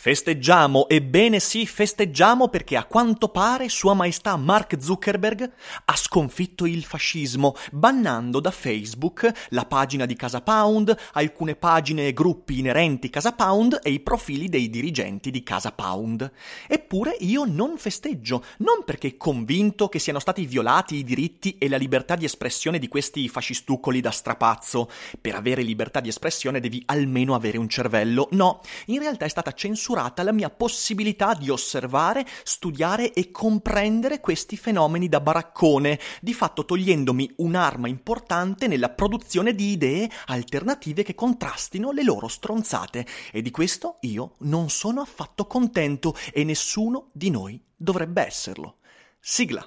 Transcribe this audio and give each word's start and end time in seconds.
Festeggiamo, 0.00 0.88
ebbene 0.88 1.40
sì, 1.40 1.66
festeggiamo 1.66 2.46
perché 2.46 2.76
a 2.76 2.84
quanto 2.84 3.30
pare 3.30 3.68
Sua 3.68 3.94
Maestà 3.94 4.36
Mark 4.36 4.80
Zuckerberg 4.80 5.52
ha 5.86 5.96
sconfitto 5.96 6.66
il 6.66 6.84
fascismo, 6.84 7.56
bannando 7.72 8.38
da 8.38 8.52
Facebook 8.52 9.28
la 9.48 9.64
pagina 9.64 10.06
di 10.06 10.14
Casa 10.14 10.40
Pound, 10.40 10.96
alcune 11.14 11.56
pagine 11.56 12.06
e 12.06 12.12
gruppi 12.12 12.60
inerenti 12.60 13.10
Casa 13.10 13.32
Pound 13.32 13.80
e 13.82 13.90
i 13.90 13.98
profili 13.98 14.48
dei 14.48 14.70
dirigenti 14.70 15.32
di 15.32 15.42
Casa 15.42 15.72
Pound. 15.72 16.30
Eppure 16.68 17.16
io 17.18 17.44
non 17.44 17.76
festeggio, 17.76 18.44
non 18.58 18.84
perché 18.84 19.16
convinto 19.16 19.88
che 19.88 19.98
siano 19.98 20.20
stati 20.20 20.46
violati 20.46 20.94
i 20.94 21.04
diritti 21.04 21.56
e 21.58 21.68
la 21.68 21.76
libertà 21.76 22.14
di 22.14 22.24
espressione 22.24 22.78
di 22.78 22.86
questi 22.86 23.28
fascistucoli 23.28 24.00
da 24.00 24.12
strapazzo. 24.12 24.88
Per 25.20 25.34
avere 25.34 25.62
libertà 25.62 25.98
di 25.98 26.08
espressione 26.08 26.60
devi 26.60 26.80
almeno 26.86 27.34
avere 27.34 27.58
un 27.58 27.68
cervello. 27.68 28.28
No, 28.30 28.60
in 28.86 29.00
realtà 29.00 29.24
è 29.24 29.28
stata 29.28 29.50
censurata 29.50 29.86
censurata 29.88 30.22
la 30.22 30.32
mia 30.32 30.50
possibilità 30.50 31.32
di 31.32 31.48
osservare, 31.48 32.26
studiare 32.42 33.12
e 33.14 33.30
comprendere 33.30 34.20
questi 34.20 34.58
fenomeni 34.58 35.08
da 35.08 35.20
baraccone, 35.20 35.98
di 36.20 36.34
fatto 36.34 36.66
togliendomi 36.66 37.32
un'arma 37.36 37.88
importante 37.88 38.66
nella 38.66 38.90
produzione 38.90 39.54
di 39.54 39.70
idee 39.70 40.10
alternative 40.26 41.02
che 41.02 41.14
contrastino 41.14 41.90
le 41.90 42.02
loro 42.02 42.28
stronzate. 42.28 43.06
E 43.32 43.40
di 43.40 43.50
questo 43.50 43.96
io 44.02 44.34
non 44.40 44.68
sono 44.68 45.00
affatto 45.00 45.46
contento 45.46 46.14
e 46.32 46.44
nessuno 46.44 47.08
di 47.12 47.30
noi 47.30 47.58
dovrebbe 47.74 48.26
esserlo. 48.26 48.76
Sigla. 49.18 49.66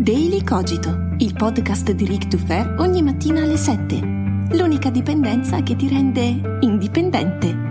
Daily 0.00 0.42
Cogito, 0.42 1.14
il 1.18 1.34
podcast 1.34 1.92
di 1.92 2.06
Rick 2.06 2.26
Dufer 2.26 2.74
ogni 2.78 3.02
mattina 3.02 3.42
alle 3.42 3.56
7 3.56 4.21
l'unica 4.52 4.90
dipendenza 4.90 5.62
che 5.62 5.74
ti 5.76 5.88
rende 5.88 6.58
indipendente. 6.60 7.70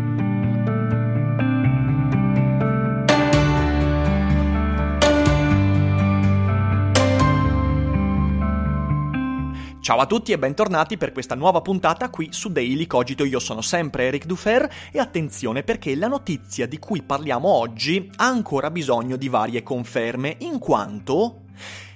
Ciao 9.82 9.98
a 10.00 10.06
tutti 10.06 10.32
e 10.32 10.40
bentornati 10.40 10.98
per 10.98 11.12
questa 11.12 11.36
nuova 11.36 11.62
puntata 11.62 12.10
qui 12.10 12.30
su 12.32 12.52
Daily 12.52 12.88
Cogito. 12.88 13.26
Io 13.26 13.40
sono 13.40 13.62
sempre 13.62 14.06
Eric 14.06 14.26
Dufer 14.26 14.68
e 14.92 15.00
attenzione 15.00 15.64
perché 15.64 15.96
la 15.96 16.08
notizia 16.08 16.66
di 16.66 16.80
cui 16.80 17.04
parliamo 17.04 17.48
oggi 17.48 18.10
ha 18.16 18.26
ancora 18.26 18.72
bisogno 18.72 19.18
di 19.18 19.28
varie 19.28 19.62
conferme, 19.64 20.38
in 20.40 20.58
quanto 20.60 21.42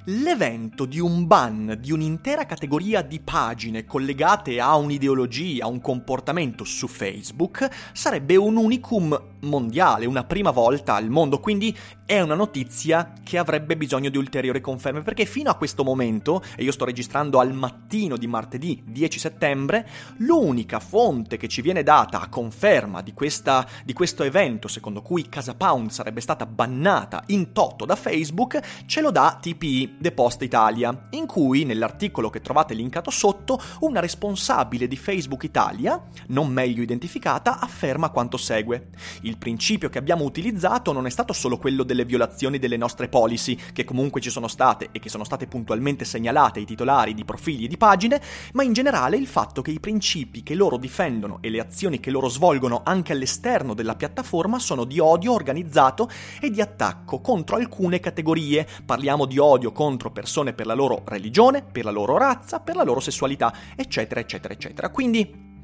l'evento 0.06 0.86
di 0.86 1.00
un 1.00 1.26
ban 1.26 1.78
di 1.80 1.92
un'intera 1.92 2.46
categoria 2.46 3.02
di 3.02 3.20
pagine 3.20 3.86
collegate 3.86 4.60
a 4.60 4.76
un'ideologia, 4.76 5.66
a 5.66 5.68
un 5.68 5.82
comportamento 5.82 6.64
su 6.64 6.88
Facebook, 6.88 7.68
sarebbe 7.94 8.36
un 8.36 8.58
unicum 8.58 9.20
mondiale, 9.42 10.06
una 10.06 10.24
prima 10.24 10.52
volta 10.52 10.96
al 10.96 11.10
mondo, 11.10 11.40
quindi 11.40 11.76
è 12.06 12.20
una 12.22 12.36
notizia 12.36 13.14
che 13.24 13.38
avrebbe 13.38 13.78
bisogno 13.78 14.10
di 14.10 14.18
ulteriori 14.18 14.62
conferme, 14.62 15.02
perché 15.02 15.26
fino 15.26 15.50
a 15.50 15.56
questo 15.56 15.84
momento, 15.84 16.44
e 16.56 16.64
io 16.64 16.72
sto 16.72 16.86
registrando 16.86 17.40
al 17.40 17.54
mattino 17.54 18.18
di 18.18 18.28
martedì 18.28 18.84
10 18.86 19.20
settembre, 19.20 19.88
l'unica 20.18 20.80
fonte 20.80 21.38
che 21.38 21.48
ci 21.48 21.62
viene 21.62 21.84
data 21.84 22.22
a 22.22 22.30
conferma 22.30 23.02
di, 23.02 23.14
questa, 23.14 23.68
di 23.84 23.94
questo 23.94 24.24
evento, 24.24 24.68
secondo 24.68 25.02
cui 25.02 25.30
Casa 25.30 25.56
Pound 25.56 25.90
sarebbe 25.90 26.22
stata 26.22 26.46
bannata 26.46 27.24
in 27.28 27.52
toto 27.54 27.86
da 27.86 27.96
Facebook, 27.96 28.84
ce 28.86 29.02
lo 29.02 29.12
dà 29.12 29.38
TPI, 29.42 29.95
The 29.98 30.12
Post 30.12 30.42
Italia, 30.42 31.08
in 31.12 31.26
cui 31.26 31.64
nell'articolo 31.64 32.30
che 32.30 32.42
trovate 32.42 32.74
linkato 32.74 33.10
sotto, 33.10 33.60
una 33.80 34.00
responsabile 34.00 34.88
di 34.88 34.98
Facebook 34.98 35.44
Italia, 35.44 36.04
non 36.28 36.52
meglio 36.52 36.82
identificata, 36.82 37.60
afferma 37.60 38.10
quanto 38.10 38.38
segue. 38.38 38.90
Il 39.22 39.38
principio 39.38 39.90
che 39.90 39.98
abbiamo 39.98 40.26
utilizzato 40.26 40.92
non 40.92 41.06
è 41.06 41.10
stato 41.10 41.34
solo 41.34 41.58
quello 41.58 41.84
delle 41.84 42.06
violazioni 42.06 42.60
delle 42.60 42.78
nostre 42.78 43.08
policy, 43.08 43.58
che 43.74 43.84
comunque 43.84 44.22
ci 44.22 44.30
sono 44.30 44.48
state 44.48 44.90
e 44.92 45.00
che 45.00 45.10
sono 45.10 45.24
state 45.24 45.48
puntualmente 45.48 46.06
segnalate 46.06 46.60
ai 46.60 46.66
titolari 46.66 47.14
di 47.14 47.26
profili 47.26 47.66
e 47.66 47.68
di 47.68 47.78
pagine, 47.78 48.22
ma 48.54 48.64
in 48.64 48.74
generale 48.74 49.18
il 49.18 49.28
fatto 49.28 49.62
che 49.62 49.72
i 49.72 49.80
principi 49.80 50.44
che 50.44 50.56
loro 50.56 50.78
difendono 50.78 51.38
e 51.42 51.50
le 51.50 51.60
azioni 51.60 52.00
che 52.00 52.12
loro 52.12 52.28
svolgono 52.28 52.82
anche 52.84 53.14
all'esterno 53.14 53.74
della 53.74 53.96
piattaforma 53.96 54.60
sono 54.60 54.84
di 54.84 55.00
odio 55.00 55.32
organizzato 55.32 56.10
e 56.42 56.50
di 56.50 56.62
attacco 56.62 57.22
contro 57.22 57.56
alcune 57.56 58.00
categorie. 58.00 58.68
Parliamo 58.86 59.26
di 59.26 59.38
odio 59.38 59.72
contro 59.72 59.85
contro 59.86 60.10
persone 60.10 60.54
per 60.54 60.66
la 60.66 60.74
loro 60.74 61.04
religione, 61.06 61.62
per 61.62 61.86
la 61.86 61.92
loro 61.92 62.18
razza, 62.18 62.60
per 62.60 62.76
la 62.76 62.84
loro 62.84 63.00
sessualità, 63.00 63.54
eccetera, 63.76 64.20
eccetera, 64.20 64.52
eccetera. 64.52 64.90
Quindi 64.90 65.62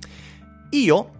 io 0.69 1.11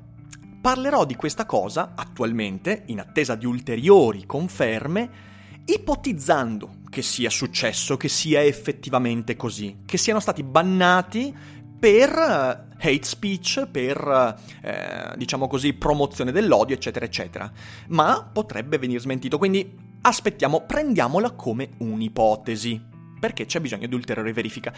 parlerò 0.62 1.06
di 1.06 1.16
questa 1.16 1.48
cosa 1.48 1.94
attualmente, 1.96 2.84
in 2.88 3.00
attesa 3.00 3.34
di 3.34 3.48
ulteriori 3.48 4.28
conferme, 4.28 5.30
ipotizzando 5.66 6.76
che 6.92 7.02
sia 7.02 7.32
successo, 7.32 7.98
che 7.98 8.08
sia 8.08 8.44
effettivamente 8.44 9.36
così, 9.36 9.78
che 9.84 9.98
siano 9.98 10.20
stati 10.20 10.44
bannati 10.44 11.36
per 11.80 12.10
eh, 12.10 12.78
hate 12.78 13.04
speech, 13.04 13.66
per, 13.66 14.38
eh, 14.62 15.14
diciamo 15.18 15.48
così, 15.48 15.74
promozione 15.74 16.32
dell'odio, 16.32 16.76
eccetera, 16.76 17.06
eccetera. 17.06 17.52
Ma 17.88 18.30
potrebbe 18.32 18.78
venire 18.78 19.00
smentito, 19.00 19.40
quindi 19.40 19.90
aspettiamo, 20.02 20.62
prendiamola 20.62 21.32
come 21.32 21.72
un'ipotesi 21.78 22.90
perché 23.22 23.46
c'è 23.46 23.62
bisogno 23.62 23.86
di 23.86 23.94
ulteriore 23.94 24.34
verifica. 24.34 24.74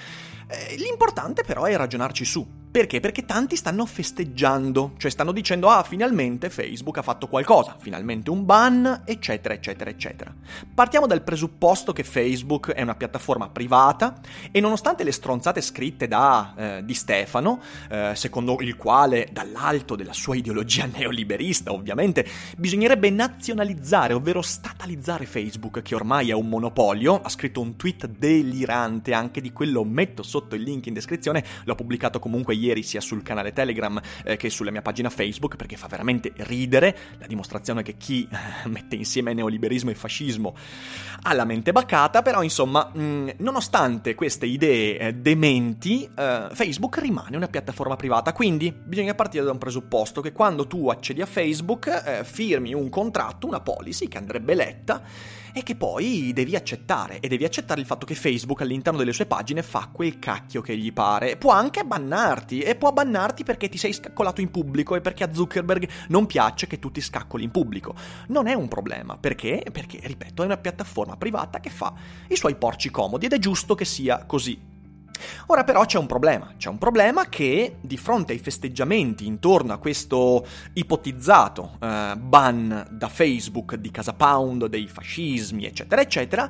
Eh, 0.48 0.76
l'importante 0.76 1.44
però 1.44 1.64
è 1.64 1.76
ragionarci 1.78 2.26
su. 2.26 2.63
Perché? 2.74 3.00
Perché 3.00 3.24
tanti 3.24 3.56
stanno 3.56 3.86
festeggiando, 3.86 4.94
cioè 4.98 5.12
stanno 5.12 5.32
dicendo 5.32 5.70
ah 5.70 5.84
finalmente 5.84 6.50
Facebook 6.50 6.98
ha 6.98 7.04
fatto 7.04 7.28
qualcosa, 7.28 7.76
finalmente 7.80 8.32
un 8.32 8.46
ban, 8.46 9.04
eccetera, 9.06 9.54
eccetera, 9.54 9.92
eccetera. 9.92 10.34
Partiamo 10.74 11.06
dal 11.06 11.22
presupposto 11.22 11.94
che 11.94 12.04
Facebook 12.04 12.72
è 12.72 12.82
una 12.82 12.96
piattaforma 12.96 13.48
privata 13.50 14.20
e 14.50 14.60
nonostante 14.60 15.04
le 15.04 15.12
stronzate 15.12 15.62
scritte 15.62 16.08
da 16.08 16.56
eh, 16.58 16.82
Di 16.84 16.96
Stefano, 16.96 17.62
eh, 17.92 18.14
secondo 18.16 18.58
il 18.62 18.76
quale 18.76 19.30
dall'alto 19.32 19.96
della 19.96 20.12
sua 20.12 20.36
ideologia 20.36 20.88
neoliberista 20.92 21.72
ovviamente 21.72 22.26
bisognerebbe 22.58 23.12
nazionalizzare, 23.12 24.14
ovvero 24.14 24.42
statalizzare 24.42 25.28
Facebook 25.28 25.84
che 25.84 25.94
ormai 25.94 26.32
è 26.32 26.34
un 26.34 26.50
monopolio, 26.50 27.22
ha 27.22 27.30
scritto 27.30 27.62
un 27.62 27.76
tweet 27.76 28.08
delirante 28.08 29.14
anche 29.14 29.42
di 29.42 29.52
quello 29.52 29.84
metto 29.84 30.24
sotto 30.24 30.56
il 30.56 30.64
link 30.64 30.88
in 30.88 30.96
descrizione, 30.96 31.46
l'ho 31.66 31.76
pubblicato 31.76 32.18
comunque 32.18 32.56
ieri 32.56 32.63
ieri 32.64 32.84
sia 32.84 33.02
sul 33.02 33.22
canale 33.24 33.54
Telegram 33.54 34.00
eh, 34.24 34.38
che 34.38 34.50
sulla 34.50 34.72
mia 34.72 34.82
pagina 34.82 35.10
Facebook 35.10 35.56
perché 35.56 35.78
fa 35.78 35.88
veramente 35.88 36.32
ridere 36.38 36.98
la 37.20 37.28
dimostrazione 37.28 37.84
che 37.84 37.96
chi 37.98 38.28
eh, 38.32 38.68
mette 38.70 38.96
insieme 38.96 39.34
neoliberismo 39.34 39.92
e 39.92 39.96
fascismo 39.96 40.56
ha 41.24 41.34
la 41.34 41.46
mente 41.46 41.72
bacata, 41.72 42.22
però 42.22 42.44
insomma, 42.44 42.90
mh, 42.94 43.02
mm, 43.02 43.30
nonostante 43.38 44.16
queste 44.16 44.46
idee 44.46 44.98
eh, 44.98 45.14
dementi, 45.14 46.10
eh, 46.16 46.48
Facebook 46.52 46.98
rimane 46.98 47.38
una 47.38 47.48
piattaforma 47.48 47.96
privata, 47.96 48.34
quindi 48.34 48.72
bisogna 48.72 49.14
partire 49.14 49.44
da 49.44 49.52
un 49.52 49.58
presupposto 49.58 50.22
che 50.22 50.32
quando 50.32 50.68
tu 50.68 50.90
accedi 50.90 51.22
a 51.22 51.26
Facebook 51.26 51.88
eh, 51.88 52.24
firmi 52.24 52.74
un 52.74 52.90
contratto, 52.90 53.48
una 53.48 53.62
policy 53.62 54.08
che 54.08 54.18
andrebbe 54.18 54.54
letta 54.54 55.02
e 55.54 55.64
che 55.64 55.76
poi 55.76 56.32
devi 56.34 56.56
accettare. 56.56 57.20
E 57.20 57.28
devi 57.28 57.46
accettare 57.46 57.80
il 57.80 57.86
fatto 57.86 58.06
che 58.06 58.16
Facebook 58.16 58.62
all'interno 58.62 59.00
delle 59.00 59.14
sue 59.14 59.26
pagine 59.26 59.62
fa 59.62 59.90
quel 59.92 60.20
cacchio 60.20 60.62
che 60.62 60.76
gli 60.76 60.92
pare. 60.92 61.38
Può 61.38 61.52
anche 61.52 61.84
bannarti, 61.84 62.62
e 62.62 62.76
può 62.76 62.92
bannarti 62.92 63.44
perché 63.44 63.70
ti 63.70 63.78
sei 63.78 63.94
scaccolato 63.94 64.42
in 64.42 64.52
pubblico 64.52 64.96
e 64.96 65.02
perché 65.02 65.24
a 65.24 65.34
Zuckerberg 65.34 65.88
non 66.10 66.26
piace 66.26 66.68
che 66.68 66.80
tu 66.80 66.92
ti 66.92 67.02
scaccoli 67.02 67.44
in 67.44 67.52
pubblico. 67.52 67.96
Non 68.28 68.48
è 68.48 68.54
un 68.54 68.68
problema, 68.68 69.18
perché? 69.18 69.64
Perché, 69.72 70.00
ripeto, 70.02 70.42
è 70.42 70.46
una 70.46 70.58
piattaforma 70.58 71.16
privata 71.16 71.60
che 71.60 71.70
fa 71.70 71.94
i 72.28 72.36
suoi 72.36 72.56
porci 72.56 72.90
comodi 72.90 73.28
ed 73.28 73.34
è 73.34 73.40
giusto 73.40 73.76
che 73.76 73.86
sia 73.86 74.26
così. 74.26 74.73
Ora 75.48 75.64
però 75.64 75.86
c'è 75.86 75.98
un 75.98 76.06
problema, 76.06 76.54
c'è 76.58 76.70
un 76.70 76.78
problema 76.78 77.28
che 77.30 77.78
di 77.82 77.98
fronte 77.98 78.34
ai 78.34 78.40
festeggiamenti 78.40 79.26
intorno 79.26 79.74
a 79.74 79.78
questo 79.78 80.46
ipotizzato 80.74 81.78
eh, 81.80 82.14
ban 82.18 82.88
da 82.90 83.08
Facebook 83.08 83.76
di 83.76 83.92
Casa 83.92 84.14
Pound, 84.14 84.66
dei 84.68 84.88
fascismi, 84.88 85.66
eccetera, 85.66 86.02
eccetera, 86.02 86.50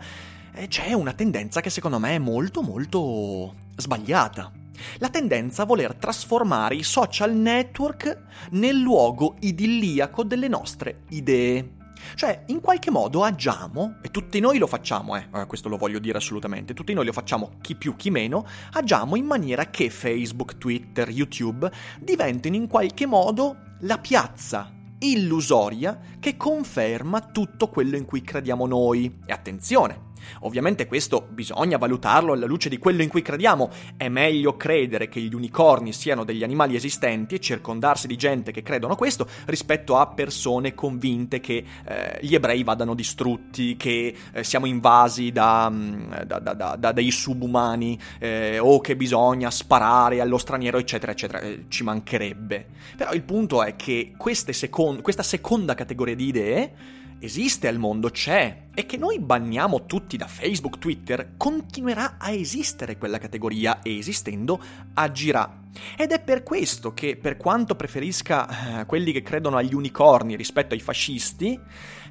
eh, 0.53 0.67
c'è 0.67 0.93
una 0.93 1.13
tendenza 1.13 1.61
che 1.61 1.69
secondo 1.69 1.99
me 1.99 2.15
è 2.15 2.19
molto 2.19 2.61
molto 2.61 3.53
sbagliata. 3.75 4.51
La 4.97 5.09
tendenza 5.09 5.63
a 5.63 5.65
voler 5.65 5.95
trasformare 5.95 6.75
i 6.75 6.83
social 6.83 7.33
network 7.33 8.17
nel 8.51 8.77
luogo 8.77 9.35
idilliaco 9.39 10.23
delle 10.23 10.47
nostre 10.47 11.01
idee. 11.09 11.81
Cioè, 12.15 12.43
in 12.47 12.61
qualche 12.61 12.91
modo 12.91 13.23
agiamo, 13.23 13.97
e 14.01 14.11
tutti 14.11 14.39
noi 14.39 14.57
lo 14.57 14.67
facciamo, 14.67 15.15
eh, 15.15 15.27
eh, 15.33 15.45
questo 15.45 15.69
lo 15.69 15.77
voglio 15.77 15.99
dire 15.99 16.17
assolutamente, 16.17 16.73
tutti 16.73 16.93
noi 16.93 17.05
lo 17.05 17.13
facciamo, 17.13 17.51
chi 17.61 17.75
più 17.75 17.95
chi 17.95 18.09
meno, 18.09 18.45
agiamo 18.73 19.15
in 19.15 19.25
maniera 19.25 19.69
che 19.69 19.89
Facebook, 19.89 20.57
Twitter, 20.57 21.09
YouTube 21.09 21.71
diventino 21.99 22.55
in 22.55 22.67
qualche 22.67 23.05
modo 23.05 23.57
la 23.81 23.97
piazza 23.97 24.71
illusoria 24.99 25.99
che 26.19 26.37
conferma 26.37 27.19
tutto 27.19 27.67
quello 27.67 27.97
in 27.97 28.05
cui 28.05 28.21
crediamo 28.21 28.65
noi. 28.65 29.19
E 29.25 29.33
attenzione, 29.33 30.11
Ovviamente 30.41 30.87
questo 30.87 31.27
bisogna 31.29 31.77
valutarlo 31.77 32.33
alla 32.33 32.45
luce 32.45 32.69
di 32.69 32.77
quello 32.77 33.01
in 33.01 33.09
cui 33.09 33.21
crediamo. 33.21 33.69
È 33.97 34.07
meglio 34.09 34.55
credere 34.57 35.09
che 35.09 35.19
gli 35.19 35.33
unicorni 35.33 35.93
siano 35.93 36.23
degli 36.23 36.43
animali 36.43 36.75
esistenti 36.75 37.35
e 37.35 37.39
circondarsi 37.39 38.07
di 38.07 38.15
gente 38.15 38.51
che 38.51 38.61
credono 38.61 38.95
questo 38.95 39.27
rispetto 39.45 39.97
a 39.97 40.07
persone 40.07 40.73
convinte 40.73 41.39
che 41.39 41.63
eh, 41.85 42.19
gli 42.21 42.35
ebrei 42.35 42.63
vadano 42.63 42.93
distrutti, 42.93 43.75
che 43.77 44.15
eh, 44.31 44.43
siamo 44.43 44.65
invasi 44.65 45.31
da, 45.31 45.69
mm, 45.69 46.11
da, 46.25 46.39
da, 46.39 46.75
da 46.77 46.91
dei 46.91 47.11
subumani 47.11 47.99
eh, 48.19 48.59
o 48.59 48.79
che 48.79 48.95
bisogna 48.95 49.51
sparare 49.51 50.21
allo 50.21 50.37
straniero, 50.37 50.77
eccetera, 50.77 51.11
eccetera. 51.11 51.39
Eh, 51.39 51.65
ci 51.67 51.83
mancherebbe. 51.83 52.67
Però 52.97 53.13
il 53.13 53.23
punto 53.23 53.63
è 53.63 53.75
che 53.75 54.13
second- 54.51 55.01
questa 55.01 55.23
seconda 55.23 55.73
categoria 55.75 56.15
di 56.15 56.27
idee 56.27 56.73
esiste 57.23 57.67
al 57.67 57.77
mondo, 57.77 58.09
c'è, 58.09 58.67
e 58.73 58.85
che 58.85 58.97
noi 58.97 59.19
banniamo 59.19 59.85
tutti 59.85 60.17
da 60.17 60.27
Facebook, 60.27 60.77
Twitter, 60.77 61.33
continuerà 61.37 62.17
a 62.17 62.31
esistere 62.31 62.97
quella 62.97 63.17
categoria 63.17 63.81
e 63.81 63.97
esistendo 63.97 64.61
agirà. 64.93 65.61
Ed 65.97 66.11
è 66.11 66.19
per 66.19 66.43
questo 66.43 66.93
che, 66.93 67.15
per 67.15 67.37
quanto 67.37 67.75
preferisca 67.75 68.81
eh, 68.81 68.85
quelli 68.85 69.11
che 69.11 69.21
credono 69.21 69.57
agli 69.57 69.73
unicorni 69.73 70.35
rispetto 70.35 70.73
ai 70.73 70.79
fascisti, 70.79 71.59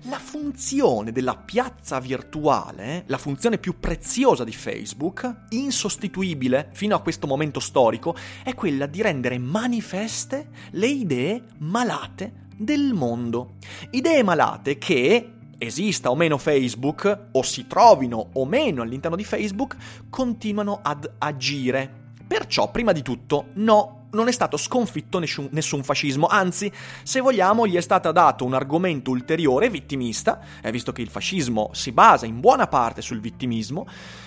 la 0.07 0.19
funzione 0.19 1.13
della 1.13 1.37
piazza 1.37 2.01
virtuale, 2.01 3.05
la 3.07 3.19
funzione 3.19 3.59
più 3.59 3.79
preziosa 3.79 4.43
di 4.43 4.53
Facebook, 4.53 5.45
insostituibile 5.51 6.71
fino 6.73 6.97
a 6.97 7.01
questo 7.01 7.27
momento 7.27 7.61
storico, 7.61 8.17
è 8.43 8.55
quella 8.55 8.87
di 8.87 9.01
rendere 9.01 9.39
manifeste 9.39 10.49
le 10.71 10.89
idee 10.89 11.43
malate 11.59 12.41
del 12.63 12.93
mondo. 12.95 13.55
Idee 13.91 14.23
malate 14.23 14.79
che, 14.79 15.33
esista 15.59 16.11
o 16.11 16.17
meno 16.17 16.39
Facebook, 16.39 17.29
o 17.33 17.43
si 17.43 17.67
trovino 17.67 18.31
o 18.33 18.45
meno 18.45 18.83
all'interno 18.83 19.17
di 19.17 19.25
Facebook, 19.25 19.77
continuano 20.09 20.81
ad 20.83 21.11
agire. 21.19 22.01
Perciò, 22.27 22.71
prima 22.71 22.93
di 22.93 23.03
tutto, 23.03 23.47
no 23.55 24.02
non 24.13 24.29
è 24.29 24.33
stato 24.33 24.57
sconfitto 24.57 25.19
nessun, 25.19 25.49
nessun, 25.53 25.83
fascismo, 25.83 26.27
anzi, 26.27 26.71
se 27.03 27.21
vogliamo, 27.21 27.67
gli 27.67 27.77
è 27.77 27.81
stato 27.81 28.13
dato 28.13 28.45
un 28.45 28.55
argomento 28.55 29.11
ulteriore 29.11 29.71
vittimista, 29.71 30.41
eh, 30.63 30.71
visto 30.71 30.93
che 30.93 31.03
il 31.03 31.09
fascismo 31.09 31.71
si 31.73 31.93
basa 31.93 32.27
in 32.27 32.41
buona 32.41 32.67
parte 32.67 33.03
sul 33.03 33.21
vittimismo, 33.21 33.87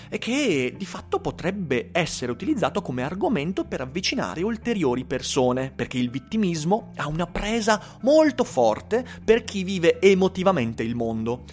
e 0.10 0.18
che 0.18 0.74
di 0.78 0.86
fatto 0.86 1.20
potrebbe 1.20 1.90
essere 1.92 2.32
utilizzato 2.32 2.82
come 2.82 3.04
argomento 3.04 3.66
per 3.66 3.82
avvicinare 3.82 4.44
ulteriori 4.44 5.04
persone, 5.04 5.72
perché 5.76 5.98
il 5.98 6.10
vittimismo 6.10 6.92
ha 6.96 7.08
una 7.08 7.28
presa 7.28 7.82
molto 8.02 8.44
forte 8.44 9.06
per 9.24 9.44
chi 9.44 9.64
vive 9.64 10.00
emotivamente 10.00 10.84
il 10.84 10.96
mondo. 10.96 11.44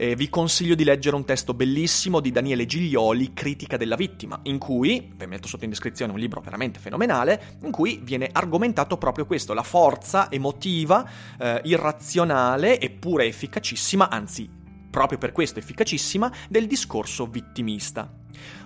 Eh, 0.00 0.14
vi 0.14 0.28
consiglio 0.28 0.76
di 0.76 0.84
leggere 0.84 1.16
un 1.16 1.24
testo 1.24 1.54
bellissimo 1.54 2.20
di 2.20 2.30
Daniele 2.30 2.66
Giglioli, 2.66 3.32
Critica 3.34 3.76
della 3.76 3.96
vittima, 3.96 4.38
in 4.44 4.56
cui, 4.56 5.12
vi 5.12 5.26
metto 5.26 5.48
sotto 5.48 5.64
in 5.64 5.70
descrizione 5.70 6.12
un 6.12 6.20
libro 6.20 6.40
veramente 6.40 6.78
fenomenale, 6.78 7.58
in 7.64 7.72
cui 7.72 7.98
viene 8.00 8.28
argomentato 8.30 8.96
proprio 8.96 9.26
questo, 9.26 9.54
la 9.54 9.64
forza 9.64 10.30
emotiva, 10.30 11.04
eh, 11.36 11.62
irrazionale 11.64 12.80
eppure 12.80 13.26
efficacissima, 13.26 14.08
anzi 14.08 14.48
proprio 14.88 15.18
per 15.18 15.32
questo 15.32 15.58
efficacissima, 15.58 16.32
del 16.48 16.68
discorso 16.68 17.26
vittimista. 17.26 18.08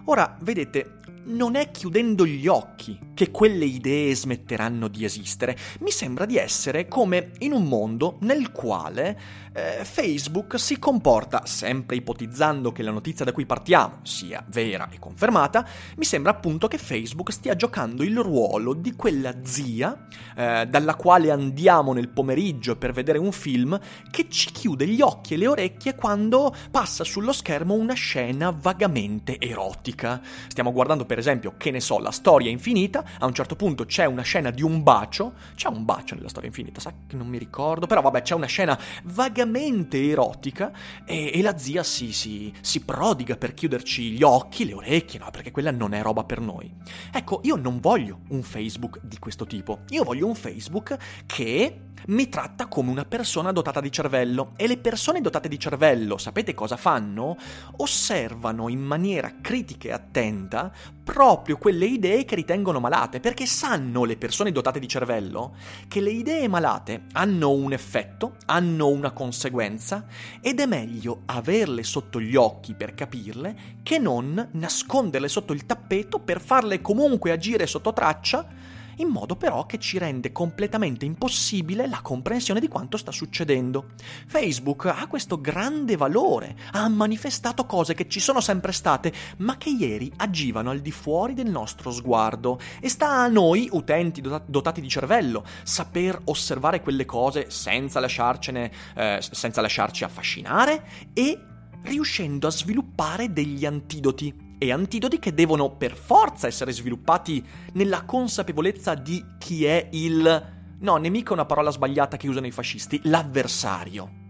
Ora, 0.04 0.36
vedete, 0.42 0.98
non 1.24 1.54
è 1.54 1.70
chiudendo 1.70 2.26
gli 2.26 2.46
occhi 2.46 2.98
che 3.14 3.30
quelle 3.30 3.64
idee 3.64 4.14
smetteranno 4.14 4.88
di 4.88 5.04
esistere. 5.04 5.56
Mi 5.80 5.90
sembra 5.90 6.24
di 6.24 6.36
essere 6.36 6.88
come 6.88 7.32
in 7.38 7.52
un 7.52 7.64
mondo 7.64 8.16
nel 8.20 8.50
quale 8.52 9.18
eh, 9.52 9.84
Facebook 9.84 10.58
si 10.58 10.78
comporta, 10.78 11.42
sempre 11.44 11.96
ipotizzando 11.96 12.72
che 12.72 12.82
la 12.82 12.90
notizia 12.90 13.24
da 13.24 13.32
cui 13.32 13.46
partiamo 13.46 14.00
sia 14.02 14.42
vera 14.48 14.88
e 14.90 14.98
confermata, 14.98 15.66
mi 15.96 16.04
sembra 16.04 16.32
appunto 16.32 16.68
che 16.68 16.78
Facebook 16.78 17.32
stia 17.32 17.54
giocando 17.54 18.02
il 18.02 18.18
ruolo 18.18 18.72
di 18.72 18.94
quella 18.94 19.34
zia 19.42 20.06
eh, 20.34 20.66
dalla 20.68 20.94
quale 20.94 21.30
andiamo 21.30 21.92
nel 21.92 22.08
pomeriggio 22.08 22.76
per 22.76 22.92
vedere 22.92 23.18
un 23.18 23.32
film 23.32 23.78
che 24.10 24.28
ci 24.28 24.50
chiude 24.50 24.86
gli 24.86 25.00
occhi 25.00 25.34
e 25.34 25.36
le 25.36 25.46
orecchie 25.46 25.94
quando 25.94 26.54
passa 26.70 27.04
sullo 27.04 27.32
schermo 27.32 27.74
una 27.74 27.94
scena 27.94 28.50
vagamente 28.50 29.38
erotica. 29.38 30.20
Stiamo 30.48 30.72
guardando 30.72 31.04
per 31.12 31.18
esempio, 31.18 31.56
che 31.58 31.70
ne 31.70 31.80
so, 31.80 31.98
la 31.98 32.10
storia 32.10 32.48
infinita, 32.48 33.04
a 33.18 33.26
un 33.26 33.34
certo 33.34 33.54
punto 33.54 33.84
c'è 33.84 34.06
una 34.06 34.22
scena 34.22 34.50
di 34.50 34.62
un 34.62 34.82
bacio, 34.82 35.34
c'è 35.54 35.68
un 35.68 35.84
bacio 35.84 36.14
nella 36.14 36.30
storia 36.30 36.48
infinita, 36.48 36.80
sa 36.80 36.90
che 37.06 37.16
non 37.16 37.26
mi 37.26 37.36
ricordo, 37.36 37.86
però 37.86 38.00
vabbè 38.00 38.22
c'è 38.22 38.34
una 38.34 38.46
scena 38.46 38.78
vagamente 39.02 40.02
erotica 40.02 40.72
e, 41.04 41.32
e 41.34 41.42
la 41.42 41.58
zia 41.58 41.82
si, 41.82 42.14
si, 42.14 42.50
si, 42.62 42.80
prodiga 42.80 43.36
per 43.36 43.52
chiuderci 43.52 44.12
gli 44.12 44.22
occhi, 44.22 44.64
le 44.64 44.72
orecchie, 44.72 45.18
no, 45.18 45.28
perché 45.30 45.50
quella 45.50 45.70
non 45.70 45.92
è 45.92 46.00
roba 46.00 46.24
per 46.24 46.40
noi. 46.40 46.72
Ecco, 47.12 47.40
io 47.42 47.56
non 47.56 47.78
voglio 47.78 48.20
un 48.28 48.42
Facebook 48.42 48.98
di 49.02 49.18
questo 49.18 49.44
tipo, 49.44 49.80
io 49.90 50.04
voglio 50.04 50.26
un 50.26 50.34
Facebook 50.34 50.96
che 51.26 51.90
mi 52.06 52.28
tratta 52.28 52.66
come 52.66 52.90
una 52.90 53.04
persona 53.04 53.52
dotata 53.52 53.80
di 53.80 53.92
cervello 53.92 54.52
e 54.56 54.66
le 54.66 54.78
persone 54.78 55.20
dotate 55.20 55.48
di 55.48 55.58
cervello, 55.58 56.18
sapete 56.18 56.52
cosa 56.52 56.76
fanno? 56.76 57.36
Osservano 57.76 58.68
in 58.68 58.80
maniera 58.80 59.34
critica 59.40 59.88
e 59.88 59.92
attenta 59.92 60.72
proprio 61.04 61.58
quelle 61.58 61.86
idee 61.86 62.24
che 62.24 62.34
ritengono 62.34 62.80
malate, 62.80 63.20
perché 63.20 63.46
sanno 63.46 64.04
le 64.04 64.16
persone 64.16 64.52
dotate 64.52 64.80
di 64.80 64.88
cervello 64.88 65.54
che 65.86 66.00
le 66.00 66.10
idee 66.10 66.48
malate 66.48 67.04
hanno 67.12 67.50
un 67.50 67.72
effetto, 67.72 68.36
hanno 68.46 68.88
una 68.88 69.12
conseguenza 69.12 70.06
ed 70.40 70.60
è 70.60 70.66
meglio 70.66 71.22
averle 71.26 71.82
sotto 71.82 72.20
gli 72.20 72.34
occhi 72.34 72.74
per 72.74 72.94
capirle 72.94 73.80
che 73.82 73.98
non 73.98 74.48
nasconderle 74.52 75.28
sotto 75.28 75.52
il 75.52 75.66
tappeto 75.66 76.18
per 76.18 76.40
farle 76.40 76.80
comunque 76.80 77.30
agire 77.30 77.66
sotto 77.66 77.92
traccia 77.92 78.71
in 78.96 79.08
modo 79.08 79.36
però 79.36 79.66
che 79.66 79.78
ci 79.78 79.98
rende 79.98 80.32
completamente 80.32 81.04
impossibile 81.04 81.86
la 81.86 82.00
comprensione 82.02 82.60
di 82.60 82.68
quanto 82.68 82.96
sta 82.96 83.10
succedendo. 83.10 83.90
Facebook 84.26 84.86
ha 84.86 85.06
questo 85.06 85.40
grande 85.40 85.96
valore, 85.96 86.56
ha 86.72 86.88
manifestato 86.88 87.66
cose 87.66 87.94
che 87.94 88.08
ci 88.08 88.20
sono 88.20 88.40
sempre 88.40 88.72
state, 88.72 89.12
ma 89.38 89.56
che 89.56 89.70
ieri 89.70 90.12
agivano 90.16 90.70
al 90.70 90.80
di 90.80 90.90
fuori 90.90 91.34
del 91.34 91.50
nostro 91.50 91.90
sguardo 91.90 92.58
e 92.80 92.88
sta 92.88 93.10
a 93.10 93.28
noi, 93.28 93.68
utenti 93.72 94.20
dotati 94.20 94.80
di 94.80 94.88
cervello, 94.88 95.44
saper 95.62 96.20
osservare 96.24 96.82
quelle 96.82 97.04
cose 97.04 97.50
senza 97.50 98.00
eh, 98.02 99.18
senza 99.20 99.60
lasciarci 99.60 100.04
affascinare 100.04 100.84
e 101.12 101.38
riuscendo 101.84 102.46
a 102.46 102.50
sviluppare 102.50 103.32
degli 103.32 103.64
antidoti 103.64 104.41
e 104.62 104.70
antidoti 104.70 105.18
che 105.18 105.34
devono 105.34 105.70
per 105.70 105.96
forza 105.96 106.46
essere 106.46 106.70
sviluppati 106.70 107.44
nella 107.72 108.04
consapevolezza 108.04 108.94
di 108.94 109.20
chi 109.36 109.64
è 109.64 109.88
il... 109.90 110.50
No, 110.78 110.96
nemico 110.98 111.30
è 111.30 111.34
una 111.34 111.46
parola 111.46 111.72
sbagliata 111.72 112.16
che 112.16 112.28
usano 112.28 112.46
i 112.46 112.52
fascisti, 112.52 113.00
l'avversario. 113.04 114.21